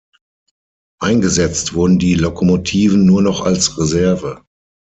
Eingesetzt 0.99 1.75
wurden 1.75 1.99
die 1.99 2.15
Lokomotiven 2.15 3.05
nur 3.05 3.21
noch 3.21 3.41
als 3.41 3.77
Reserve. 3.77 4.41